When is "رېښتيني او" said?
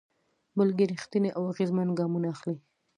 0.91-1.43